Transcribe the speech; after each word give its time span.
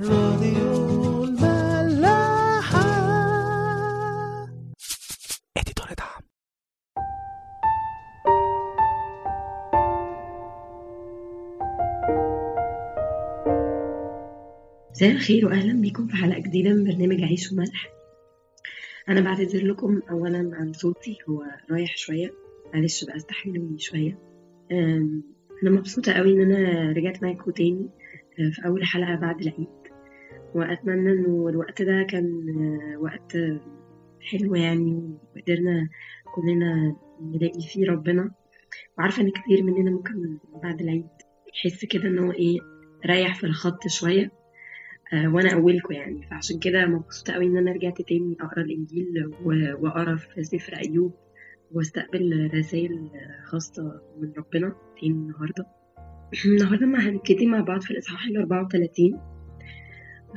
راديو 0.00 1.24
الملاحة. 1.24 2.82
اديتور 5.56 5.86
دعم 5.98 6.22
مساء 14.90 15.10
الخير 15.10 15.46
واهلا 15.46 15.80
بيكم 15.80 16.06
في 16.06 16.16
حلقة 16.16 16.40
جديدة 16.40 16.70
من 16.70 16.84
برنامج 16.84 17.22
عيش 17.22 17.52
وملح. 17.52 17.88
أنا 19.08 19.20
بعتذر 19.20 19.66
لكم 19.66 20.02
اولا 20.10 20.50
عن 20.52 20.72
صوتي 20.72 21.18
هو 21.28 21.44
رايح 21.70 21.96
شوية. 21.96 22.32
معلش 22.74 23.04
بقى 23.04 23.16
استحملوني 23.16 23.78
شوية. 23.78 24.18
أنا 25.62 25.70
مبسوطة 25.70 26.12
قوي 26.12 26.32
إن 26.32 26.52
أنا 26.52 26.92
رجعت 26.92 27.22
معاكم 27.22 27.50
تاني 27.50 27.88
أه، 28.38 28.50
في 28.50 28.66
أول 28.66 28.84
حلقة 28.84 29.14
بعد 29.14 29.40
العيد. 29.40 29.81
وأتمنى 30.54 31.12
إنه 31.12 31.48
الوقت 31.48 31.82
ده 31.82 32.02
كان 32.02 32.46
أه، 32.48 32.98
وقت 32.98 33.36
أه، 33.36 33.60
حلو 34.20 34.54
يعني 34.54 35.18
وقدرنا 35.36 35.88
كلنا 36.34 36.96
نلاقي 37.20 37.60
فيه 37.60 37.86
ربنا. 37.90 38.30
وعارفة 38.98 39.22
إن 39.22 39.30
كتير 39.30 39.62
مننا 39.62 39.90
ممكن 39.90 40.38
بعد 40.62 40.80
العيد 40.80 41.06
يحس 41.54 41.84
كده 41.84 42.04
إن 42.04 42.18
هو 42.18 42.32
إيه 42.32 42.58
رايح 43.06 43.34
في 43.34 43.44
الخط 43.44 43.88
شوية 43.88 44.30
آه، 45.12 45.34
وأنا 45.34 45.54
اولكم 45.54 45.94
يعني. 45.94 46.22
فعشان 46.30 46.58
كده 46.58 46.86
مبسوطة 46.86 47.32
قوي 47.32 47.46
إن 47.46 47.56
أنا 47.56 47.72
رجعت 47.72 48.02
تاني 48.02 48.36
أقرأ 48.40 48.62
الإنجيل 48.62 49.30
وأقرأ 49.80 50.16
في 50.16 50.42
سفر 50.42 50.76
أيوب 50.76 51.14
واستقبل 51.72 52.50
رسائل 52.54 53.10
خاصة 53.44 54.00
من 54.20 54.32
ربنا 54.38 54.76
تاني 55.00 55.12
النهارده. 55.14 55.66
النهارده 56.46 56.86
ما 56.86 57.08
هنبتدي 57.08 57.46
مع 57.46 57.60
بعض 57.60 57.80
في 57.80 57.90
الإصحاح 57.90 58.26
ال 58.26 58.36
34 58.36 59.31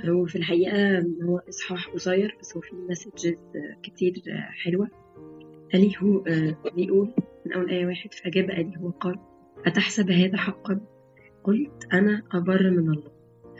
وفي 0.09 0.35
الحقيقة 0.35 0.99
هو 1.23 1.41
إصحاح 1.49 1.87
قصير 1.89 2.37
بس 2.39 2.55
هو 2.55 2.61
فيه 2.61 2.75
مسجز 2.89 3.35
كتير 3.83 4.13
حلوة. 4.63 4.87
أليهو 5.75 6.23
آه، 6.27 6.57
بيقول 6.75 7.13
من 7.45 7.53
أول 7.53 7.69
آية 7.69 7.85
واحد 7.85 8.13
فأجاب 8.13 8.49
أليهو 8.49 8.87
وقال 8.87 9.15
أتحسب 9.65 10.11
هذا 10.11 10.37
حقا؟ 10.37 10.81
قلت 11.43 11.87
أنا 11.93 12.21
أبر 12.31 12.69
من 12.69 12.89
الله. 12.89 13.11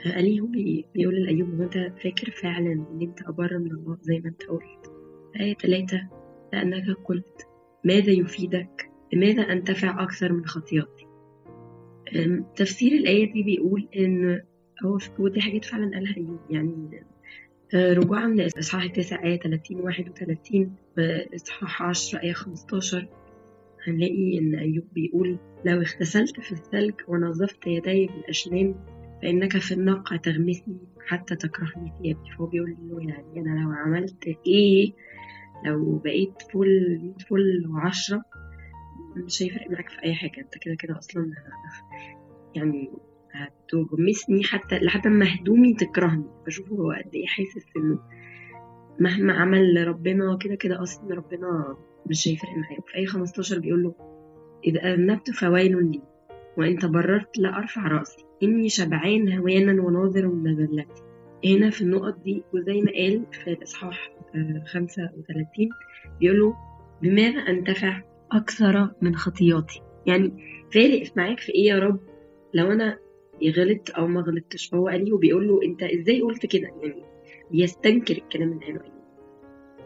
فأليهو 0.04 0.46
بي- 0.46 0.86
بيقول 0.94 1.14
لأيوب 1.22 1.54
هو 1.54 1.62
أنت 1.62 1.92
فاكر 2.02 2.30
فعلا 2.30 2.72
إن 2.72 2.98
أنت 3.02 3.22
أبر 3.22 3.58
من 3.58 3.70
الله 3.72 3.98
زي 4.02 4.18
ما 4.20 4.28
أنت 4.28 4.42
قلت؟ 4.42 4.92
آية 5.40 5.54
ثلاثة 5.54 6.08
لأنك 6.52 6.96
قلت 7.04 7.46
ماذا 7.84 8.10
يفيدك؟ 8.10 8.90
لماذا 9.12 9.42
أنتفع 9.42 10.02
أكثر 10.02 10.32
من 10.32 10.44
خطيئتي؟ 10.46 11.06
تفسير 12.56 12.92
الآية 12.92 13.32
دي 13.32 13.42
بيقول 13.42 13.88
إن 13.96 14.42
هو 14.84 14.98
ودي 15.18 15.40
حاجات 15.40 15.64
فعلا 15.64 15.90
قالها 15.94 16.16
أيوب 16.16 16.40
يعني 16.50 17.02
آه، 17.74 17.92
رجوعا 17.92 18.26
لإصحاح 18.28 18.82
التاسع 18.82 19.24
آية 19.24 19.38
30 19.38 19.80
31 19.80 20.76
وإصحاح 20.98 21.82
10 21.82 22.22
آية 22.22 22.32
15 22.32 23.08
هنلاقي 23.86 24.38
إن 24.38 24.54
أيوب 24.54 24.84
بيقول 24.92 25.38
لو 25.64 25.80
اغتسلت 25.80 26.40
في 26.40 26.52
الثلج 26.52 26.94
ونظفت 27.08 27.66
يدي 27.66 28.06
بالأشنان 28.06 28.74
فإنك 29.22 29.58
في 29.58 29.74
النقع 29.74 30.16
تغمسني 30.16 30.78
حتى 31.06 31.36
تكرهني 31.36 31.92
ثيابي. 32.02 32.30
فهو 32.36 32.46
بيقول 32.46 32.76
له 32.90 33.00
يعني 33.00 33.40
أنا 33.40 33.60
لو 33.60 33.70
عملت 33.70 34.36
إيه 34.46 34.92
لو 35.64 35.98
بقيت 36.04 36.42
فل 36.52 37.00
100 37.02 37.14
فل 37.14 37.66
وعشرة 37.68 38.22
مش 39.16 39.42
هيفرق 39.42 39.70
معاك 39.70 39.88
في 39.88 40.02
أي 40.02 40.14
حاجة 40.14 40.40
أنت 40.40 40.58
كده 40.58 40.74
كده 40.74 40.98
أصلا 40.98 41.32
يعني 42.54 42.90
هتغمسني 43.36 44.44
حتى 44.44 44.78
لحد 44.78 45.08
ما 45.08 45.26
هدومي 45.34 45.74
تكرهني. 45.74 46.24
بشوفه 46.46 46.76
هو 46.76 46.90
قد 46.90 47.14
إيه 47.14 47.26
حاسس 47.26 47.66
إنه 47.76 47.98
مهما 49.00 49.32
عمل 49.32 49.88
ربنا 49.88 50.36
كده 50.40 50.54
كده 50.54 50.82
أصلا 50.82 51.14
ربنا 51.14 51.76
مش 52.06 52.28
هيفرق 52.28 52.50
معايا. 52.50 52.80
في 52.86 52.96
آية 52.96 53.06
15 53.06 53.58
بيقول 53.58 53.82
له 53.82 53.94
إذا 54.64 54.94
أذنبت 54.94 55.30
فويل 55.30 55.90
لي 55.92 56.02
وإن 56.56 56.78
تبررت 56.78 57.38
لا 57.38 57.58
أرفع 57.58 57.88
رأسي. 57.88 58.24
إني 58.42 58.68
شبعان 58.68 59.32
هوانا 59.38 59.82
وناظر 59.82 60.26
مذلتي 60.26 61.02
هنا 61.44 61.70
في 61.70 61.82
النقط 61.82 62.18
دي 62.24 62.42
وزي 62.54 62.80
ما 62.80 62.92
قال 62.92 63.26
في 63.32 63.50
الإصحاح 63.52 64.10
آه، 64.34 64.64
35 64.66 65.68
بيقول 66.20 66.40
له 66.40 66.56
بماذا 67.02 67.40
أنتفع 67.40 68.02
أكثر 68.32 68.90
من 69.02 69.16
خطياتي؟ 69.16 69.82
يعني 70.06 70.32
فارق 70.74 71.02
معاك 71.16 71.40
في 71.40 71.52
إيه 71.52 71.66
يا 71.66 71.78
رب؟ 71.78 72.00
لو 72.54 72.72
أنا 72.72 72.98
غلطت 73.44 73.90
أو 73.90 74.06
ما 74.06 74.20
غلطتش. 74.20 74.66
فهو 74.66 74.88
قال 74.88 75.04
لي 75.04 75.12
وبيقول 75.12 75.48
له 75.48 75.62
أنت 75.62 75.82
إزاي 75.82 76.20
قلت 76.20 76.46
كده؟ 76.46 76.68
يعني 76.82 77.02
بيستنكر 77.50 78.14
الكلام 78.16 78.52
اللي 78.52 78.64
قاله. 78.66 78.80
أيوب 78.80 78.96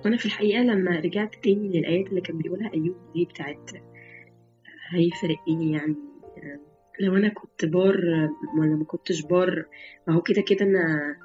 وأنا 0.04 0.16
في 0.16 0.26
الحقيقة 0.26 0.62
لما 0.62 1.00
رجعت 1.00 1.34
تاني 1.42 1.78
للآيات 1.78 2.06
اللي 2.06 2.20
كان 2.20 2.38
بيقولها 2.38 2.70
أيوب 2.74 2.96
دي 3.14 3.24
بتاعت 3.24 3.70
هيفرق 4.90 5.36
إيه 5.48 5.72
يعني؟ 5.72 5.94
لو 7.00 7.16
أنا 7.16 7.28
كنت 7.28 7.64
بار 7.64 7.96
ولا 8.58 8.76
ما 8.76 8.84
كنتش 8.84 9.22
بار 9.22 9.64
ما 10.08 10.14
هو 10.14 10.20
كده 10.22 10.42
كده 10.42 10.64
أنا 10.66 11.16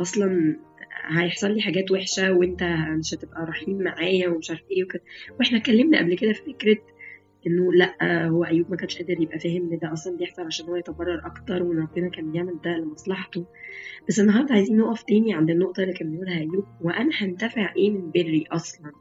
أصلا 0.00 0.56
هيحصل 1.04 1.50
لي 1.54 1.60
حاجات 1.60 1.90
وحشة 1.90 2.32
وأنت 2.32 2.62
مش 2.98 3.14
هتبقى 3.14 3.44
رحيم 3.44 3.82
معايا 3.82 4.28
ومش 4.28 4.50
عارف 4.50 4.62
إيه 4.70 4.84
وكده. 4.84 5.02
وإحنا 5.38 5.58
اتكلمنا 5.58 5.98
قبل 5.98 6.16
كده 6.16 6.32
في 6.32 6.42
فكرة 6.52 6.76
إنه 7.46 7.72
لأ 7.72 8.26
هو 8.28 8.44
أيوب 8.44 8.70
ما 8.70 8.76
كانش 8.76 8.98
قادر 8.98 9.20
يبقى 9.20 9.38
فاهم 9.38 9.72
إن 9.72 9.78
ده 9.78 9.92
أصلا 9.92 10.16
بيحصل 10.16 10.42
عشان 10.42 10.66
هو 10.66 10.76
يتبرر 10.76 11.26
أكتر 11.26 11.62
وإن 11.62 11.78
ربنا 11.78 12.08
كان 12.08 12.32
بيعمل 12.32 12.58
ده 12.64 12.70
لمصلحته 12.70 13.46
بس 14.08 14.20
النهاردة 14.20 14.54
عايزين 14.54 14.76
نقف 14.76 15.02
تاني 15.02 15.34
عند 15.34 15.50
النقطة 15.50 15.82
اللي 15.82 15.92
كان 15.94 16.10
بيقولها 16.10 16.38
أيوب 16.38 16.64
وأنا 16.80 17.10
هنتفع 17.14 17.74
إيه 17.76 17.90
من 17.90 18.10
بري 18.10 18.44
أصلا 18.52 18.92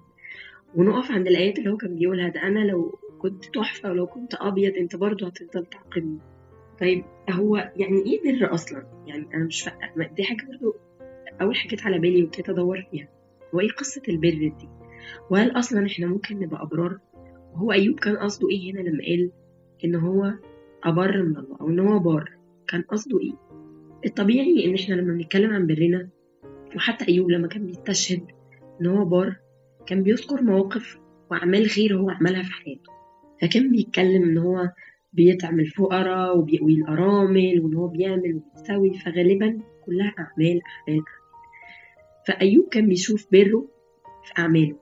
ونقف 0.75 1.11
عند 1.11 1.27
الآيات 1.27 1.59
اللي 1.59 1.69
هو 1.71 1.77
كان 1.77 1.95
بيقولها 1.95 2.29
ده 2.29 2.43
أنا 2.43 2.59
لو 2.59 2.99
كنت 3.19 3.45
تحفة 3.45 3.91
ولو 3.91 4.07
كنت 4.07 4.33
أبيض 4.35 4.73
أنت 4.77 4.95
برضه 4.95 5.27
هتفضل 5.27 5.65
تعاقبني 5.65 6.17
طيب 6.79 7.03
هو 7.29 7.55
يعني 7.75 8.01
إيه 8.05 8.39
بر 8.39 8.53
أصلا؟ 8.53 8.85
يعني 9.07 9.27
أنا 9.33 9.43
مش 9.45 9.61
فاهمة 9.61 10.07
دي 10.15 10.23
حاجة 10.23 10.45
برضه 10.47 10.75
أول 11.41 11.55
حاجة 11.55 11.75
جت 11.75 11.81
على 11.85 11.99
بالي 11.99 12.23
وابتديت 12.23 12.49
أدور 12.49 12.87
فيها 12.91 13.07
هو 13.55 13.59
إيه 13.59 13.69
قصة 13.69 14.01
البر 14.09 14.29
دي؟ 14.29 14.69
وهل 15.29 15.51
أصلا 15.59 15.85
إحنا 15.85 16.07
ممكن 16.07 16.39
نبقى 16.39 16.61
أبرار؟ 16.63 16.99
وهو 17.53 17.71
أيوب 17.71 17.99
كان 17.99 18.17
قصده 18.17 18.49
إيه 18.49 18.71
هنا 18.73 18.79
لما 18.79 19.03
قال 19.03 19.31
إن 19.85 19.95
هو 19.95 20.33
أبر 20.83 21.23
من 21.23 21.37
الله 21.37 21.57
أو 21.61 21.69
إن 21.69 21.79
هو 21.79 21.99
بار؟ 21.99 22.37
كان 22.67 22.81
قصده 22.81 23.19
إيه؟ 23.19 23.33
الطبيعي 24.05 24.65
إن 24.65 24.75
إحنا 24.75 24.95
لما 24.95 25.13
بنتكلم 25.13 25.51
عن 25.53 25.67
برنا 25.67 26.09
وحتى 26.75 27.07
أيوب 27.07 27.31
لما 27.31 27.47
كان 27.47 27.65
بيستشهد 27.65 28.21
إن 28.81 28.85
هو 28.87 29.05
بار 29.05 29.35
كان 29.87 30.03
بيذكر 30.03 30.41
مواقف 30.41 30.99
وأعمال 31.31 31.69
خير 31.69 31.97
هو 31.97 32.09
عملها 32.09 32.43
في 32.43 32.53
حياته. 32.53 32.91
فكان 33.41 33.71
بيتكلم 33.71 34.23
إن 34.23 34.37
هو 34.37 34.69
بيطعم 35.13 35.59
الفقراء 35.59 36.37
وبيقوي 36.37 36.73
الأرامل 36.73 37.59
وإن 37.59 37.73
هو 37.73 37.87
بيعمل 37.87 38.35
وبيسوي 38.35 38.93
فغالبا 38.93 39.59
كلها 39.85 40.15
أعمال 40.19 40.61
أعمال 40.87 41.03
فأيوب 42.27 42.69
كان 42.69 42.87
بيشوف 42.87 43.27
بره 43.31 43.67
في 44.23 44.41
أعماله. 44.41 44.75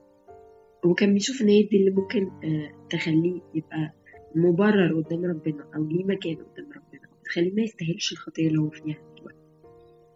وكان 0.84 1.14
بيشوف 1.14 1.42
إن 1.42 1.48
هي 1.48 1.62
دي 1.62 1.76
اللي 1.76 1.90
ممكن 1.90 2.30
آه، 2.44 2.86
تخليه 2.90 3.40
يبقى 3.54 3.92
مبرر 4.34 5.00
قدام 5.02 5.24
ربنا 5.24 5.64
أو 5.76 5.84
ليه 5.84 6.04
مكان 6.04 6.34
قدام 6.34 6.66
ربنا 6.66 7.00
تخليه 7.24 7.52
ما 7.54 7.62
يستاهلش 7.62 8.12
الخطية 8.12 8.48
اللي 8.48 8.58
هو 8.60 8.70
فيها 8.70 8.96
دلوقتي 9.18 9.38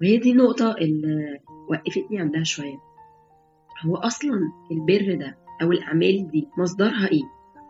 وهي 0.00 0.16
دي 0.16 0.30
النقطة 0.32 0.72
اللي 0.80 1.38
وقفتني 1.70 2.18
عندها 2.18 2.42
شوية 2.42 2.78
هو 3.86 3.96
أصلا 3.96 4.40
البر 4.70 5.14
ده 5.14 5.38
أو 5.62 5.72
الأعمال 5.72 6.30
دي 6.30 6.48
مصدرها 6.58 7.08
إيه؟ 7.12 7.22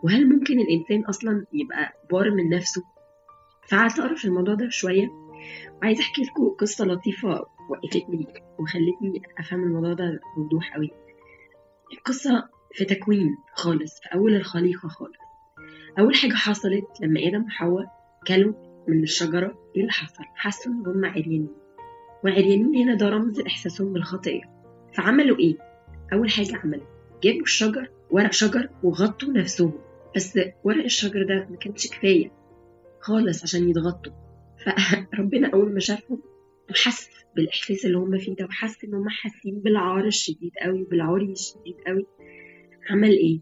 وهل 0.03 0.29
ممكن 0.29 0.59
الإنسان 0.59 1.05
أصلا 1.05 1.45
يبقى 1.53 1.93
بار 2.11 2.31
من 2.31 2.49
نفسه؟ 2.49 2.83
فقعدت 3.69 3.99
أقرأ 3.99 4.15
في 4.15 4.25
الموضوع 4.25 4.53
ده 4.53 4.69
شوية 4.69 5.07
وعايزة 5.81 6.01
أحكي 6.01 6.21
لكم 6.21 6.49
قصة 6.49 6.85
لطيفة 6.85 7.45
وقفتني 7.69 8.27
وخلتني 8.59 9.21
أفهم 9.39 9.63
الموضوع 9.63 9.93
ده 9.93 10.19
بوضوح 10.37 10.75
أوي 10.75 10.91
القصة 11.93 12.49
في 12.75 12.85
تكوين 12.85 13.37
خالص 13.53 13.99
في 13.99 14.13
أول 14.13 14.35
الخليقة 14.35 14.87
خالص. 14.87 15.17
أول 15.99 16.15
حاجة 16.15 16.33
حصلت 16.33 16.87
لما 17.01 17.19
آدم 17.27 17.43
وحواء 17.45 17.85
كلوا 18.27 18.53
من 18.87 19.03
الشجرة 19.03 19.57
إيه 19.75 19.81
اللي 19.81 19.91
حصل؟ 19.91 20.23
حسوا 20.35 20.71
إن 20.71 20.85
هم 20.85 21.05
عريانين. 21.05 21.47
وعريانين 22.23 22.75
هنا 22.75 22.95
ده 22.95 23.09
رمز 23.09 23.39
إحساسهم 23.39 23.93
بالخطية. 23.93 24.41
فعملوا 24.93 25.39
إيه؟ 25.39 25.57
أول 26.13 26.29
حاجة 26.29 26.55
عملوا 26.55 26.85
جابوا 27.23 27.41
الشجر 27.41 27.89
ورق 28.11 28.31
شجر 28.31 28.69
وغطوا 28.83 29.33
نفسهم. 29.33 29.73
بس 30.15 30.39
ورق 30.63 30.83
الشجر 30.83 31.23
ده 31.23 31.47
ما 31.49 31.57
كانش 31.57 31.87
كفاية 31.87 32.31
خالص 32.99 33.43
عشان 33.43 33.69
يتغطوا. 33.69 34.13
فربنا 35.11 35.49
أول 35.53 35.73
ما 35.73 35.79
شافهم 35.79 36.19
وحس 36.69 37.09
بالإحساس 37.35 37.85
اللي 37.85 37.97
هم 37.97 38.17
فيه 38.17 38.35
ده 38.35 38.45
وحس 38.45 38.83
إن 38.83 38.93
هم 38.93 39.09
حاسين 39.09 39.59
بالعار 39.59 40.05
الشديد 40.05 40.51
قوي 40.61 40.83
بالعري 40.83 41.31
الشديد 41.31 41.75
قوي 41.87 42.05
عمل 42.89 43.11
إيه؟ 43.11 43.39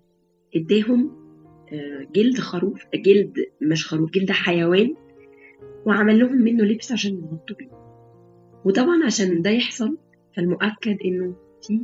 إداهم 0.55 1.11
آه، 1.73 2.07
جلد 2.15 2.37
خروف 2.39 2.81
جلد 2.95 3.33
مش 3.61 3.87
خروف 3.87 4.11
جلد 4.11 4.31
حيوان 4.31 4.95
وعمل 5.85 6.19
لهم 6.19 6.35
منه 6.35 6.63
لبس 6.63 6.91
عشان 6.91 7.11
يغطوا 7.17 7.55
بيه. 7.59 7.69
وطبعا 8.65 9.05
عشان 9.05 9.41
ده 9.41 9.49
يحصل 9.49 9.97
فالمؤكد 10.35 10.97
إنه 11.05 11.35
في 11.67 11.81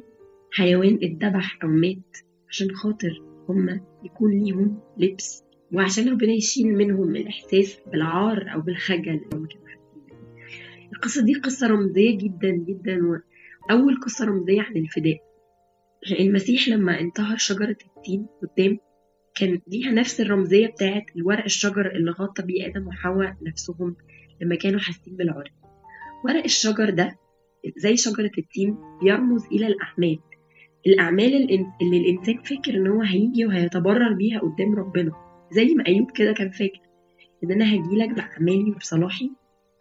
حيوان 0.51 0.99
اتذبح 1.03 1.59
أو 1.63 1.67
مات 1.67 2.17
عشان 2.49 2.71
خاطر 2.71 3.21
هما 3.49 3.81
يكون 4.03 4.31
ليهم 4.43 4.79
لبس 4.97 5.43
وعشان 5.73 6.09
ربنا 6.09 6.31
يشيل 6.33 6.67
منهم 6.67 7.15
الإحساس 7.15 7.79
بالعار 7.91 8.53
أو 8.53 8.61
بالخجل 8.61 9.21
أو 9.33 9.45
حاسين 9.45 9.79
القصة 10.93 11.23
دي 11.25 11.33
قصة 11.33 11.67
رمزية 11.67 12.17
جدا 12.17 12.49
جدا 12.49 12.99
وأول 13.07 13.99
قصة 14.01 14.25
رمزية 14.25 14.61
عن 14.61 14.77
الفداء. 14.77 15.28
المسيح 16.19 16.67
لما 16.69 16.99
انتهر 16.99 17.37
شجرة 17.37 17.77
التين 17.97 18.27
قدام 18.41 18.77
كان 19.35 19.59
ليها 19.67 19.91
نفس 19.91 20.21
الرمزية 20.21 20.67
بتاعت 20.67 21.03
الورق 21.15 21.43
الشجر 21.43 21.91
اللي 21.91 22.11
غطى 22.11 22.43
بيه 22.43 22.67
آدم 22.67 22.87
وحواء 22.87 23.35
نفسهم 23.41 23.95
لما 24.41 24.55
كانوا 24.55 24.79
حاسين 24.79 25.15
بالعار 25.15 25.51
ورق 26.25 26.43
الشجر 26.43 26.89
ده 26.89 27.17
زي 27.77 27.97
شجرة 27.97 28.31
التين 28.37 28.77
بيرمز 29.01 29.45
إلى 29.45 29.67
الأعمال. 29.67 30.19
الأعمال 30.87 31.33
اللي 31.81 31.97
الإنسان 31.97 32.43
فاكر 32.43 32.73
إن 32.73 32.87
هو 32.87 33.01
هيجي 33.01 33.45
وهيتبرر 33.45 34.13
بيها 34.13 34.39
قدام 34.39 34.75
ربنا 34.75 35.11
زي 35.51 35.65
ما 35.75 35.87
أيوب 35.87 36.11
كده 36.11 36.33
كان 36.33 36.51
فاكر 36.51 36.79
إن 37.43 37.51
أنا 37.51 37.65
هجيلك 37.65 38.09
بأعمالي 38.09 38.71
وبصلاحي 38.71 39.31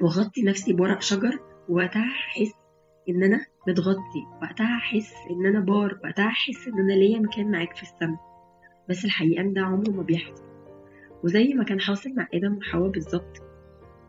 وأغطي 0.01 0.43
نفسي 0.43 0.73
بورق 0.73 1.03
شجر 1.03 1.39
ووقتها 1.69 2.03
هحس 2.07 2.53
إن 3.09 3.23
أنا 3.23 3.47
متغطي 3.69 4.27
وقتها 4.43 4.79
هحس 4.79 5.15
إن 5.31 5.47
أنا 5.47 5.61
بار 5.61 5.99
وقتها 6.05 6.29
هحس 6.29 6.69
إن 6.69 6.79
أنا 6.79 6.93
ليا 6.93 7.19
مكان 7.19 7.51
معاك 7.51 7.77
في 7.77 7.83
السماء. 7.83 8.29
بس 8.89 9.05
الحقيقة 9.05 9.41
إن 9.41 9.53
ده 9.53 9.61
عمره 9.61 9.91
ما 9.91 10.03
بيحصل. 10.03 10.45
وزي 11.25 11.55
ما 11.55 11.65
كان 11.65 11.81
حاصل 11.81 12.15
مع 12.15 12.29
آدم 12.35 12.57
وحواء 12.57 12.91
بالظبط 12.91 13.43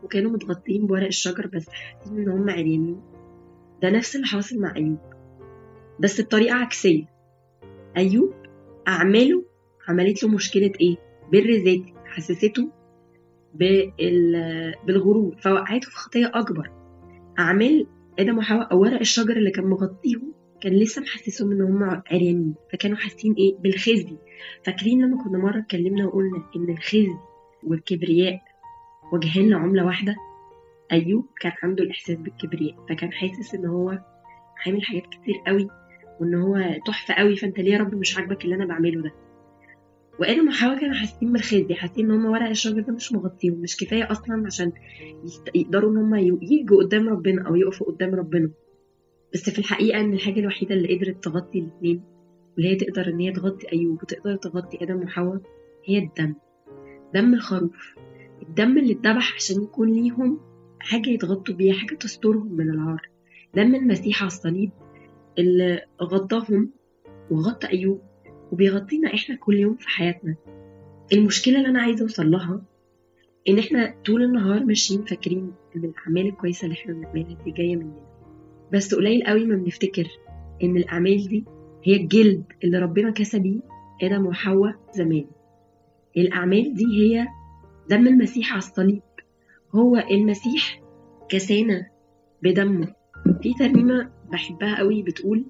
وكانوا 0.02 0.30
متغطين 0.30 0.86
بورق 0.86 1.06
الشجر 1.06 1.46
بس 1.46 1.68
حاسين 1.68 2.18
إن 2.18 2.28
هم 2.28 2.50
عريانين. 2.50 3.00
ده 3.82 3.90
نفس 3.90 4.16
اللي 4.16 4.26
حاصل 4.26 4.60
مع 4.60 4.76
أيوب. 4.76 4.98
بس 6.00 6.20
بطريقة 6.20 6.54
عكسية. 6.54 7.04
أيوب 7.96 8.34
أعماله 8.88 9.44
عملت 9.88 10.22
له 10.22 10.28
مشكلة 10.28 10.72
إيه؟ 10.80 10.96
بر 11.32 11.50
ذاتي. 11.50 11.94
حسسته 12.04 12.70
بالغرور. 14.86 15.36
فوقعته 15.36 15.90
في 15.90 15.96
خطية 15.96 16.30
أكبر. 16.34 16.70
أعمال 17.38 17.86
آدم 18.20 18.38
وحواء 18.38 18.76
ورق 18.76 19.00
الشجر 19.00 19.36
اللي 19.36 19.50
كان 19.50 19.64
مغطيهم 19.66 20.34
كان 20.60 20.72
لسه 20.72 21.02
محسسهم 21.02 21.52
إن 21.52 21.60
هم 21.62 21.82
عريانين. 22.10 22.54
فكانوا 22.72 22.96
حاسين 22.96 23.34
إيه؟ 23.38 23.56
بالخزي. 23.58 24.16
فاكرين 24.64 25.02
لما 25.04 25.24
كنا 25.24 25.38
مرة 25.38 25.58
اتكلمنا 25.58 26.06
وقلنا 26.06 26.44
إن 26.56 26.70
الخزي 26.70 27.08
والكبرياء 27.64 28.38
وجهين 29.12 29.50
لعملة 29.50 29.84
واحدة؟ 29.86 30.16
أيوب 30.92 31.26
كان 31.40 31.52
عنده 31.62 31.84
الإحساس 31.84 32.16
بالكبرياء. 32.16 32.86
فكان 32.88 33.12
حاسس 33.12 33.54
إن 33.54 33.66
هو 33.66 33.98
عامل 34.66 34.82
حاجات 34.82 35.02
كتير 35.02 35.34
قوي 35.46 35.68
وإن 36.20 36.34
هو 36.34 36.58
تحفة 36.86 37.14
قوي. 37.14 37.36
فأنت 37.36 37.58
ليه 37.58 37.72
يا 37.72 37.78
رب 37.78 37.94
مش 37.94 38.18
عاجبك 38.18 38.44
اللي 38.44 38.54
أنا 38.54 38.66
بعمله 38.66 39.02
ده؟ 39.02 39.12
وآدم 40.20 40.48
وحواء 40.48 40.80
كانوا 40.80 40.94
حاسين 40.94 41.32
بالخزي 41.32 41.74
حاسين 41.74 42.04
إن 42.04 42.10
هما 42.10 42.30
ورق 42.30 42.48
الشجر 42.48 42.80
ده 42.80 42.92
مش 42.92 43.12
مغطيهم 43.12 43.60
مش 43.60 43.76
كفاية 43.76 44.10
أصلا 44.10 44.46
عشان 44.46 44.72
يقدروا 45.54 45.90
إن 45.90 45.96
هما 45.96 46.20
يجوا 46.42 46.82
قدام 46.84 47.08
ربنا 47.08 47.48
أو 47.48 47.56
يقفوا 47.56 47.86
قدام 47.86 48.14
ربنا. 48.14 48.50
بس 49.34 49.50
في 49.50 49.58
الحقيقة 49.58 50.00
إن 50.00 50.12
الحاجة 50.12 50.40
الوحيدة 50.40 50.74
اللي 50.74 50.96
قدرت 50.96 51.24
تغطي 51.24 51.58
الاتنين 51.58 52.02
واللي 52.56 52.70
هي 52.70 52.76
تقدر 52.76 53.08
إن 53.08 53.20
هي 53.20 53.32
تغطي 53.32 53.72
أيوب 53.72 54.02
وتقدر 54.02 54.36
تغطي 54.36 54.84
آدم 54.84 55.02
وحواء 55.02 55.40
هي 55.84 55.98
الدم. 55.98 56.34
دم 57.14 57.34
الخروف. 57.34 57.94
الدم 58.42 58.78
اللي 58.78 58.92
اتذبح 58.92 59.34
عشان 59.36 59.62
يكون 59.62 59.92
ليهم 59.92 60.40
حاجة 60.80 61.10
يتغطوا 61.10 61.54
بيها 61.54 61.74
حاجة 61.74 61.94
تسترهم 61.94 62.52
من 62.52 62.70
العار. 62.70 63.08
دم 63.54 63.74
المسيح 63.74 64.22
على 64.22 64.26
الصليب 64.26 64.70
اللي 65.38 65.82
غطاهم 66.02 66.70
وغطى 67.30 67.68
أيوب. 67.68 68.09
وبيغطينا 68.52 69.14
إحنا 69.14 69.36
كل 69.36 69.54
يوم 69.58 69.74
في 69.76 69.88
حياتنا. 69.88 70.34
المشكلة 71.12 71.56
اللي 71.56 71.68
أنا 71.68 71.82
عايزة 71.82 72.02
أوصل 72.02 72.30
لها 72.30 72.62
إن 73.48 73.58
إحنا 73.58 73.94
طول 74.06 74.22
النهار 74.22 74.64
ماشيين 74.64 75.04
فاكرين 75.04 75.52
إن 75.76 75.84
الأعمال 75.84 76.26
الكويسة 76.26 76.64
اللي 76.64 76.74
إحنا 76.74 76.92
بنعملها 76.94 77.36
دي 77.44 77.50
جاية 77.50 77.76
مننا. 77.76 78.06
بس 78.72 78.94
قليل 78.94 79.24
قوي 79.26 79.44
ما 79.46 79.56
بنفتكر 79.56 80.08
إن 80.62 80.76
الأعمال 80.76 81.28
دي 81.28 81.44
هي 81.84 81.96
الجلد 81.96 82.42
اللي 82.64 82.78
ربنا 82.78 83.10
كسى 83.10 83.38
بيه 83.38 83.60
آدم 84.02 84.26
وحواء 84.26 84.74
زمان. 84.94 85.24
الأعمال 86.16 86.74
دي 86.74 86.84
هي 86.86 87.26
دم 87.90 88.06
المسيح 88.06 88.50
على 88.52 88.58
الصليب. 88.58 89.02
هو 89.74 89.96
المسيح 89.96 90.82
كسانا 91.28 91.86
بدمه. 92.42 92.94
في 93.42 93.54
ترنيمة 93.54 94.10
بحبها 94.32 94.78
قوي 94.78 95.02
بتقول 95.02 95.44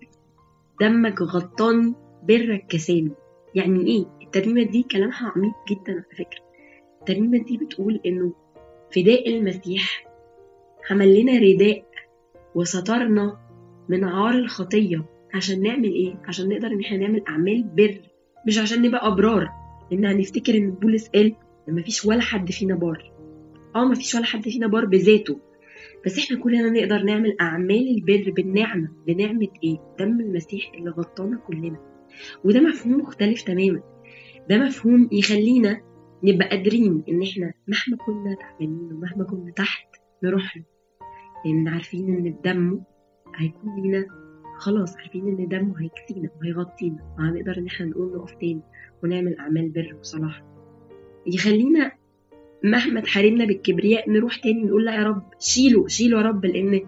دمك 0.81 1.23
غطاني 1.23 1.94
برك 2.28 2.67
كساني 2.69 3.11
يعني 3.55 3.87
إيه؟ 3.87 4.06
الترنيمة 4.22 4.62
دي 4.62 4.82
كلامها 4.82 5.32
عميق 5.37 5.52
جدا 5.70 5.93
على 5.93 6.05
فكرة. 6.19 6.40
الترنيمة 7.00 7.44
دي 7.44 7.56
بتقول 7.56 8.00
إنه 8.06 8.32
فداء 8.94 9.28
المسيح 9.37 10.06
عمل 10.90 11.20
لنا 11.20 11.38
رداء 11.38 11.84
وسترنا 12.55 13.38
من 13.88 14.05
عار 14.05 14.34
الخطية. 14.34 15.05
عشان 15.34 15.62
نعمل 15.62 15.93
إيه؟ 15.93 16.22
عشان 16.25 16.49
نقدر 16.49 16.67
إن 16.69 16.81
إحنا 16.81 16.96
نعمل 16.96 17.22
أعمال 17.28 17.62
بر. 17.62 18.00
مش 18.46 18.58
عشان 18.58 18.82
نبقى 18.82 19.06
أبرار. 19.06 19.49
لأن 19.90 20.05
هنفتكر 20.05 20.55
إن 20.55 20.70
بولس 20.70 21.08
قال 21.08 21.34
إن 21.69 21.75
مفيش 21.75 22.05
ولا 22.05 22.20
حد 22.20 22.50
فينا 22.50 22.75
بار. 22.75 23.12
آه 23.76 23.84
مفيش 23.84 24.14
ولا 24.14 24.25
حد 24.25 24.49
فينا 24.49 24.66
بار 24.66 24.84
بذاته. 24.84 25.38
بس 26.06 26.19
إحنا 26.19 26.38
كلنا 26.38 26.70
نقدر 26.70 27.02
نعمل 27.02 27.37
أعمال 27.40 27.88
البر 27.96 28.31
بالنعمة. 28.31 28.88
بنعمة 29.06 29.49
إيه؟ 29.64 29.78
دم 29.99 30.20
المسيح 30.20 30.73
اللي 30.75 30.90
غطانا 30.90 31.37
كلنا. 31.37 31.89
وده 32.45 32.61
مفهوم 32.61 33.01
مختلف 33.01 33.43
تماما. 33.43 33.81
ده 34.49 34.59
مفهوم 34.59 35.09
يخلينا 35.12 35.81
نبقى 36.25 36.49
قادرين 36.49 37.05
إن 37.09 37.23
إحنا 37.23 37.53
مهما 37.69 37.97
كنا 38.07 38.35
تعبانين 38.41 38.93
ومهما 38.93 39.25
كنا 39.25 39.51
تحت 39.57 39.87
نروح 40.23 40.57
له. 40.57 40.65
لأن 41.45 41.69
عارفين 41.69 42.15
إن 42.17 42.27
الدم 42.27 42.81
هيكون 43.37 43.83
لينا 43.83 44.07
خلاص 44.59 44.97
عارفين 44.97 45.29
إن 45.29 45.49
دمه 45.49 45.75
هيكفينا 45.81 46.31
وهيغطينا 46.41 47.15
وهنقدر 47.19 47.59
إن 47.59 47.67
إحنا 47.67 47.87
نقول 47.87 48.12
نقف 48.17 48.35
تاني 48.35 48.61
ونعمل 49.05 49.37
أعمال 49.39 49.69
بر 49.71 49.97
وصلاح. 50.01 50.43
يخلينا 51.27 51.93
مهما 52.65 53.01
اتحاربنا 53.01 53.45
بالكبرياء 53.45 54.11
نروح 54.11 54.37
تاني 54.37 54.62
نقول 54.62 54.85
لا 54.85 54.95
يا 54.95 55.03
رب 55.03 55.23
شيله 55.39 55.87
شيله 55.89 56.19
يا 56.19 56.23
رب 56.23 56.45
لأن 56.45 56.81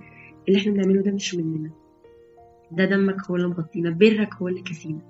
اللي 0.48 0.58
إحنا 0.58 0.72
بنعمله 0.72 1.02
ده 1.02 1.12
مش 1.12 1.34
مننا. 1.34 1.70
ده 2.72 2.84
دمك 2.84 3.16
هو 3.30 3.36
اللي 3.36 3.48
مغطينا 3.48 3.90
برك 3.90 4.34
هو 4.34 4.48
اللي 4.48 4.62
كسينا 4.62 5.00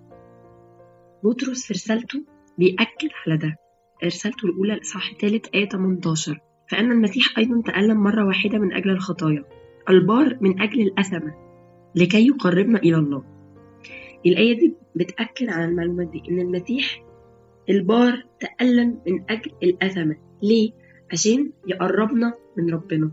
بطرس 1.24 1.66
في 1.66 1.72
رسالته 1.72 2.24
بيأكد 2.58 3.08
على 3.26 3.36
ده. 3.36 3.56
رسالته 4.04 4.46
الأولى 4.46 4.74
الإصحاح 4.74 5.10
الثالث 5.10 5.46
آية 5.54 5.68
18 5.68 6.40
فأن 6.70 6.92
المسيح 6.92 7.38
أيضا 7.38 7.62
تألم 7.62 8.02
مرة 8.02 8.26
واحدة 8.26 8.58
من 8.58 8.72
أجل 8.72 8.90
الخطايا. 8.90 9.44
البار 9.90 10.38
من 10.40 10.60
أجل 10.62 10.80
الأثمة 10.80 11.34
لكي 11.94 12.26
يقربنا 12.26 12.78
إلى 12.78 12.96
الله. 12.96 13.24
الآية 14.26 14.58
دي 14.58 14.74
بتأكد 14.96 15.48
على 15.48 15.64
المعلومات 15.64 16.08
دي 16.08 16.22
إن 16.30 16.40
المسيح 16.40 17.04
البار 17.70 18.22
تألم 18.40 18.98
من 19.06 19.24
أجل 19.30 19.50
الأثمة 19.62 20.16
ليه؟ 20.42 20.72
عشان 21.12 21.52
يقربنا 21.66 22.32
من 22.58 22.74
ربنا. 22.74 23.10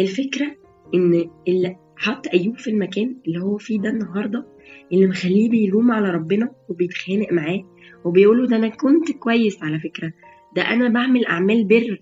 الفكرة 0.00 0.46
إن 0.94 1.30
اللي 1.48 1.76
حط 1.96 2.26
أيوب 2.34 2.58
في 2.58 2.70
المكان 2.70 3.16
اللي 3.26 3.40
هو 3.42 3.56
فيه 3.58 3.80
ده 3.80 3.88
النهاردة 3.90 4.46
اللي 4.92 5.06
مخليه 5.06 5.50
بيلوم 5.50 5.90
على 5.90 6.10
ربنا 6.10 6.50
وبيتخانق 6.68 7.32
معاه 7.32 7.64
وبيقوله 8.04 8.46
ده 8.46 8.56
أنا 8.56 8.68
كنت 8.68 9.12
كويس 9.12 9.62
على 9.62 9.78
فكرة 9.80 10.12
ده 10.56 10.62
أنا 10.62 10.88
بعمل 10.88 11.26
أعمال 11.26 11.64
بر. 11.64 11.98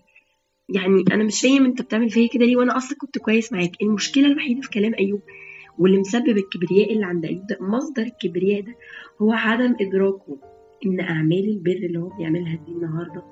يعني 0.69 1.05
أنا 1.13 1.25
مش 1.25 1.41
فاهم 1.41 1.65
أنت 1.65 1.83
بتعمل 1.83 2.11
فيا 2.11 2.29
كده 2.29 2.45
ليه 2.45 2.57
وأنا 2.57 2.77
أصلا 2.77 2.99
كنت 2.99 3.19
كويس 3.19 3.53
معاك. 3.53 3.71
المشكلة 3.83 4.27
الوحيدة 4.27 4.61
في 4.61 4.71
كلام 4.71 4.95
أيوب 4.95 5.21
واللي 5.79 5.99
مسبب 5.99 6.37
الكبرياء 6.39 6.93
اللي 6.93 7.07
عند 7.07 7.25
أيوب 7.25 7.47
ده 7.47 7.59
مصدر 7.61 8.03
الكبرياء 8.03 8.61
ده 8.61 8.75
هو 9.23 9.33
عدم 9.33 9.75
إدراكه 9.81 10.39
إن 10.87 11.01
أعمال 11.01 11.49
البر 11.49 11.87
اللي 11.87 11.99
هو 11.99 12.09
بيعملها 12.09 12.57
دي 12.67 12.73
النهاردة 12.73 13.23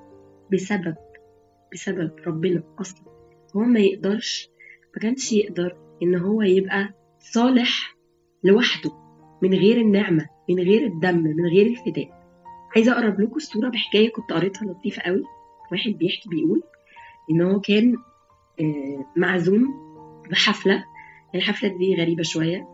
بسبب 0.52 0.94
بسبب 1.72 2.10
ربنا 2.26 2.62
أصلا. 2.80 3.04
هو 3.56 3.60
ما 3.60 3.80
يقدرش 3.80 4.48
ما 4.96 5.02
كانش 5.02 5.32
يقدر 5.32 5.76
إن 6.02 6.14
هو 6.14 6.42
يبقى 6.42 6.94
صالح 7.18 7.96
لوحده. 8.44 8.90
من 9.44 9.54
غير 9.54 9.76
النعمة 9.76 10.28
من 10.48 10.58
غير 10.58 10.86
الدم 10.86 11.18
من 11.18 11.46
غير 11.46 11.66
الفداء. 11.66 12.24
عايزة 12.76 12.92
أقرب 12.92 13.20
لكم 13.20 13.36
الصورة 13.36 13.68
بحكاية 13.68 14.12
كنت 14.12 14.32
قريتها 14.32 14.66
لطيفة 14.66 15.02
قوي. 15.02 15.22
واحد 15.72 15.90
بيحكي 15.90 16.28
بيقول 16.28 16.62
إن 17.30 17.42
هو 17.42 17.60
كان 17.60 17.96
معزوم 19.16 19.74
بحفلة. 20.30 20.84
الحفلة 21.34 21.68
دي 21.78 21.94
غريبة 21.94 22.22
شوية 22.22 22.68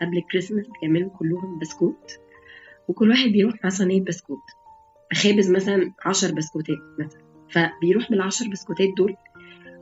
قبل 0.00 0.18
الكريسماس 0.18 0.66
بيعملوا 0.80 1.10
كلهم 1.10 1.58
بسكوت. 1.58 2.18
وكل 2.88 3.10
واحد 3.10 3.28
بيروح 3.28 3.54
مع 3.64 3.70
صينية 3.70 4.00
بسكوت؟ 4.00 4.42
خابز 5.12 5.50
مثلا 5.50 5.92
عشر 6.06 6.34
بسكوتات 6.34 6.78
مثلا. 6.98 7.20
فبيروح 7.50 8.10
بالعشر 8.10 8.48
بسكوتات 8.48 8.88
دول 8.96 9.16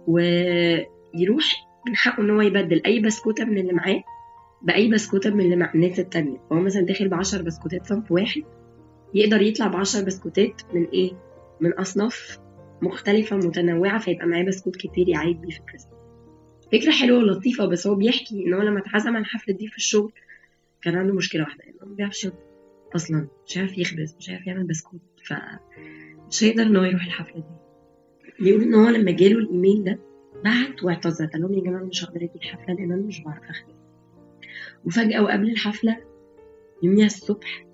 ويروح 0.07 1.45
من 1.89 1.97
حقه 1.97 2.21
إن 2.23 2.31
هو 2.31 2.41
يبدل 2.41 2.83
أي 2.87 3.01
بسكوتة 3.01 3.45
من 3.45 3.59
اللي 3.59 3.73
معاه 3.73 4.03
بأي 4.63 4.91
بسكوته 4.91 5.31
من 5.35 5.53
اللي 5.53 5.71
الناس 5.75 6.01
التانية. 6.01 6.39
هو 6.53 6.61
مثلا 6.61 6.83
داخل 6.83 7.09
بعشر 7.09 7.43
بسكوتات 7.43 7.87
صنف 7.87 8.13
واحد 8.13 8.43
يقدر 9.15 9.43
يطلع 9.43 9.67
بعشر 9.67 10.05
بسكوتات 10.05 10.63
من 10.75 10.85
إيه؟ 10.85 11.13
من 11.61 11.73
أصناف 11.73 12.39
مختلفة 12.83 13.37
متنوعة 13.37 13.99
فيبقى 13.99 14.27
معاه 14.27 14.43
بسكوت 14.43 14.77
كتير 14.77 15.09
يعيد 15.09 15.41
بيه 15.41 15.51
في 15.51 15.61
الكريسماس 15.61 15.95
فكرة 16.73 16.91
حلوة 16.93 17.19
ولطيفة 17.19 17.67
بس 17.67 17.87
هو 17.87 17.95
بيحكي 17.95 18.47
إن 18.47 18.55
هو 18.55 18.63
لما 18.63 18.79
اتعزم 18.81 19.09
على 19.09 19.19
الحفلة 19.19 19.55
دي 19.55 19.69
في 19.69 19.77
الشغل 19.77 20.13
كان 20.83 20.95
عنده 20.97 21.15
مشكلة 21.15 21.43
واحدة 21.43 21.65
انه 21.65 21.89
ما 21.91 21.95
بيعرفش 21.95 22.29
أصلا 22.97 23.29
مش 23.47 23.57
عارف 23.59 23.79
يخبز 23.79 24.17
مش 24.19 24.31
عارف 24.31 24.47
يعمل 24.47 24.65
بسكوت 24.67 25.01
ف 25.25 25.33
مش 26.31 26.45
هيقدر 26.45 26.63
إن 26.63 26.77
هو 26.77 26.85
يروح 26.85 27.05
الحفلة 27.05 27.37
دي. 27.37 27.57
بيقول 28.45 28.63
إن 28.63 28.75
هو 28.75 28.89
لما 28.89 29.11
جاله 29.11 29.39
الإيميل 29.39 29.85
ده 29.85 29.99
بعت 30.45 30.83
واعتذر 30.85 31.27
قال 31.27 31.43
لهم 31.43 31.55
يا 31.55 31.61
جماعة 31.61 31.83
مش 31.83 32.05
هقدر 32.05 32.17
أجي 32.17 32.31
الحفلة 32.37 32.75
لأن 32.75 32.93
أنا 32.93 33.03
مش 33.03 33.21
بعرف 33.21 33.43
أخبز. 33.45 33.75
وفجأة 34.85 35.23
وقبل 35.23 35.51
الحفلة 35.51 35.97
يوميها 36.83 37.07
الصبح 37.07 37.67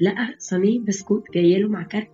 لقى 0.00 0.34
صينية 0.38 0.80
بسكوت 0.80 1.24
جاية 1.34 1.58
له 1.58 1.68
مع 1.68 1.82
كارت 1.82 2.10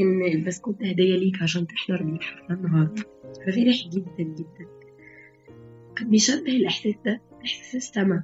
إن 0.00 0.22
البسكوت 0.22 0.80
ده 0.80 0.86
هدية 0.88 1.16
ليك 1.16 1.42
عشان 1.42 1.66
تحضر 1.66 2.02
بيه 2.02 2.12
الحفلة 2.16 2.56
النهارده. 2.56 3.02
ففرح 3.46 3.88
جدا 3.92 4.22
جدا. 4.22 4.66
كان 5.96 6.10
بيشبه 6.10 6.56
الإحساس 6.56 6.94
ده 7.04 7.20
احساس 7.44 7.74
السما 7.74 8.22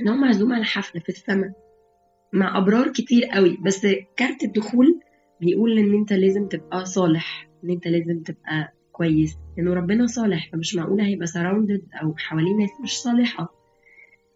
إن 0.00 0.08
هو 0.08 0.16
معزوم 0.16 0.52
على 0.52 0.64
حفلة 0.64 1.00
في 1.02 1.08
السما 1.08 1.52
مع 2.32 2.58
أبرار 2.58 2.88
كتير 2.92 3.24
قوي. 3.24 3.58
بس 3.62 3.86
كارت 4.16 4.42
الدخول 4.44 5.00
بيقول 5.40 5.78
إن 5.78 5.94
أنت 5.94 6.12
لازم 6.12 6.48
تبقى 6.48 6.84
صالح 6.86 7.48
إن 7.64 7.70
أنت 7.70 7.88
لازم 7.88 8.22
تبقى 8.22 8.72
كويس 8.92 9.36
لأنه 9.56 9.74
ربنا 9.74 10.06
صالح. 10.06 10.50
فمش 10.52 10.74
معقول 10.76 11.00
هيبقى 11.00 11.26
surrounded 11.26 11.82
أو 12.02 12.14
حواليه 12.16 12.54
ناس 12.54 12.70
مش 12.82 12.98
صالحة. 13.02 13.63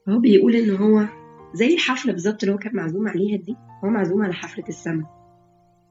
فهو 0.08 0.18
بيقول 0.18 0.56
إن 0.56 0.76
هو 0.76 1.04
زي 1.54 1.74
الحفلة 1.74 2.12
بالظبط 2.12 2.42
اللي 2.42 2.54
هو 2.54 2.58
كان 2.58 2.76
معزوم 2.76 3.08
عليها 3.08 3.36
دي 3.36 3.56
هو 3.84 3.88
معزوم 3.88 4.22
على 4.22 4.32
حفلة 4.32 4.64
السما. 4.68 5.06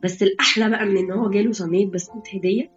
بس 0.04 0.24
الأحلى 0.24 0.70
بقى 0.70 0.86
من 0.86 0.98
إن 0.98 1.12
هو 1.12 1.30
جاله 1.30 1.52
صينية 1.52 1.92
بسكوت 1.92 2.36
هدية 2.36 2.72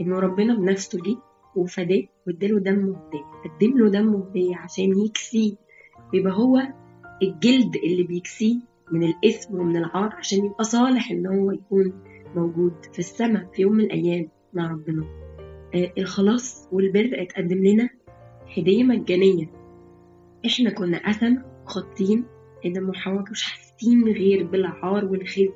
انه 0.00 0.18
ربنا 0.18 0.54
بنفسه 0.54 1.02
جه 1.02 1.16
وفداه 1.56 2.02
واداله 2.26 2.58
دمه 2.60 2.96
هديه 2.96 3.24
قدم 3.44 3.78
له 3.78 3.90
دمه 3.90 4.28
هديه 4.28 4.56
عشان 4.56 4.98
يكسيه. 4.98 5.54
يبقى 6.14 6.32
هو 6.32 6.58
الجلد 7.22 7.76
اللي 7.76 8.02
بيكسيه 8.02 8.56
من 8.92 9.02
الاسم 9.02 9.54
ومن 9.60 9.76
العار 9.76 10.14
عشان 10.14 10.44
يبقى 10.44 10.64
صالح 10.64 11.10
إن 11.10 11.26
هو 11.26 11.50
يكون 11.50 11.92
موجود 12.36 12.72
في 12.92 12.98
السماء 12.98 13.44
في 13.54 13.62
يوم 13.62 13.72
من 13.72 13.84
الأيام 13.84 14.28
مع 14.54 14.70
ربنا. 14.72 15.04
آه 15.74 15.92
الخلاص 15.98 16.68
والبر 16.72 17.10
اتقدم 17.22 17.64
لنا 17.64 17.88
هدية 18.56 18.84
مجانية. 18.84 19.61
إحنا 20.46 20.70
كنا 20.70 20.96
أثم 20.96 21.36
خاطين 21.64 22.24
إن 22.66 22.84
وحواء 22.84 23.30
مش 23.30 23.42
حاسين 23.42 24.04
غير 24.04 24.46
بالعار 24.46 25.04
والخزي. 25.04 25.50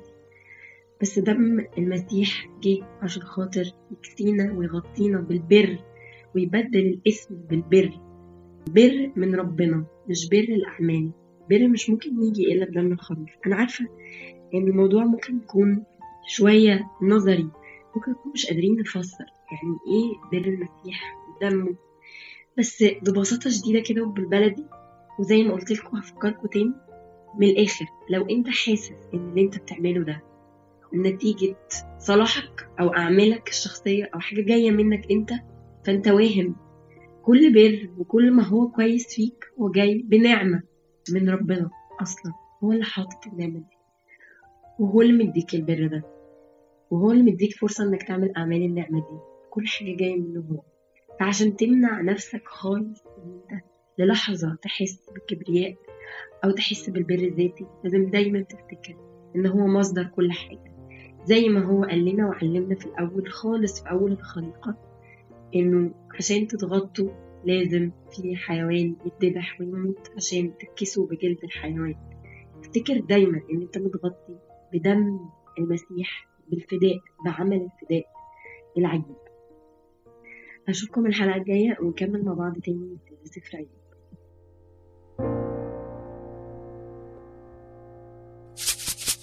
بس 1.01 1.19
دم 1.19 1.65
المسيح 1.77 2.49
جه 2.63 2.83
عشان 3.01 3.21
خاطر 3.23 3.71
يكسينا 3.91 4.53
ويغطينا 4.53 5.21
بالبر 5.21 5.77
ويبدل 6.35 6.79
الاسم 6.79 7.35
بالبر. 7.49 7.99
بر 8.69 9.11
من 9.15 9.35
ربنا 9.35 9.85
مش 10.09 10.29
بر 10.29 10.37
الأعمال. 10.37 11.11
بر 11.49 11.67
مش 11.67 11.89
ممكن 11.89 12.23
يجي 12.23 12.53
إلا 12.53 12.65
بدم 12.65 12.91
الخروف 12.91 13.29
أنا 13.45 13.55
عارفة 13.55 13.85
إن 14.53 14.67
الموضوع 14.67 15.03
ممكن 15.03 15.37
يكون 15.37 15.83
شوية 16.27 16.91
نظري 17.01 17.49
ممكن 17.95 18.11
نكون 18.11 18.31
مش 18.33 18.45
قادرين 18.45 18.79
نفسر 18.79 19.25
يعني 19.51 19.77
إيه 19.87 20.39
بر 20.39 20.47
المسيح 20.47 21.15
ودمه. 21.35 21.75
بس 22.57 22.83
ببساطة 22.83 23.49
شديدة 23.49 23.79
كده 23.79 24.03
وبالبلدي 24.03 24.65
وزي 25.19 25.43
ما 25.43 25.53
قلت 25.53 25.71
لكم 25.71 25.97
هفكركم 25.97 26.47
تاني 26.47 26.73
من 27.39 27.47
الآخر 27.47 27.85
لو 28.09 28.25
أنت 28.25 28.47
حاسس 28.47 28.91
إن 29.13 29.19
اللي 29.29 29.41
أنت 29.41 29.57
بتعمله 29.57 30.03
ده 30.03 30.21
نتيجة 30.93 31.55
صلاحك 31.99 32.69
أو 32.79 32.87
أعمالك 32.93 33.49
الشخصية 33.49 34.09
أو 34.15 34.19
حاجة 34.19 34.41
جاية 34.41 34.71
منك 34.71 35.11
أنت 35.11 35.29
فأنت 35.85 36.07
واهم. 36.07 36.55
كل 37.23 37.53
بر 37.53 37.89
وكل 37.97 38.31
ما 38.31 38.43
هو 38.43 38.67
كويس 38.71 39.15
فيك 39.15 39.45
هو 39.59 39.71
جاي 39.71 40.01
بنعمة 40.05 40.61
من 41.13 41.29
ربنا 41.29 41.69
أصلا. 42.01 42.33
هو 42.63 42.71
اللي 42.71 42.83
حاطط 42.83 43.27
النعمة 43.27 43.59
دي. 43.59 43.77
وهو 44.79 45.01
اللي 45.01 45.25
مديك 45.25 45.53
البر 45.55 45.87
ده. 45.87 46.03
وهو 46.91 47.11
اللي 47.11 47.23
مديك 47.31 47.53
فرصة 47.57 47.83
إنك 47.83 48.03
تعمل 48.03 48.33
أعمال 48.37 48.61
النعمة 48.61 48.99
دي. 48.99 49.17
كل 49.49 49.67
حاجة 49.67 49.95
جاية 49.95 50.15
منه 50.19 50.43
هو. 50.51 50.61
فعشان 51.19 51.55
تمنع 51.55 52.01
نفسك 52.01 52.41
خالص 52.45 53.03
إن 53.17 53.41
أنت 53.51 53.63
للحظة 53.99 54.55
تحس 54.61 55.09
بالكبرياء 55.13 55.75
أو 56.43 56.51
تحس 56.51 56.89
بالبر 56.89 57.15
الذاتي 57.19 57.65
لازم 57.83 58.09
دايما 58.09 58.41
تفتكر 58.41 58.97
إن 59.35 59.45
هو 59.45 59.67
مصدر 59.67 60.03
كل 60.03 60.31
حاجة. 60.31 60.73
زي 61.25 61.49
ما 61.49 61.65
هو 61.65 61.83
قال 61.83 62.05
لنا 62.05 62.27
وعلمنا 62.27 62.75
في 62.75 62.85
الأول 62.85 63.29
خالص 63.31 63.83
في 63.83 63.89
أول 63.89 64.11
الخليقة 64.11 64.77
إنه 65.55 65.91
عشان 66.15 66.47
تتغطوا 66.47 67.09
لازم 67.45 67.91
في 68.11 68.35
حيوان 68.35 68.95
يتذبح 69.05 69.61
ويموت 69.61 70.11
عشان 70.15 70.51
تكسوا 70.57 71.07
بجلد 71.07 71.43
الحيوان. 71.43 71.95
افتكر 72.59 72.99
دايما 72.99 73.41
إن 73.51 73.61
أنت 73.61 73.77
متغطي 73.77 74.39
بدم 74.73 75.19
المسيح 75.59 76.27
بالفداء 76.49 76.99
بعمل 77.25 77.69
الفداء 77.81 78.05
العجيب. 78.77 79.15
أشوفكم 80.69 81.05
الحلقة 81.05 81.35
الجاية 81.37 81.77
ونكمل 81.81 82.25
مع 82.25 82.33
بعض 82.33 82.57
تاني. 82.59 82.97
في 83.23 83.29
سفر 83.29 83.57
أيوب 83.57 83.69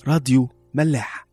راديو 0.09 0.49
ملاح. 0.75 1.27